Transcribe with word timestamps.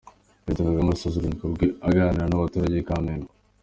Perezida 0.43 0.67
Kagame 0.69 0.89
arasoza 0.89 1.15
uruzinduko 1.17 1.43
rwe 1.53 1.67
aganira 1.87 2.25
n’abaturage 2.29 2.77
i 2.79 2.87
Kamembe 2.87 3.29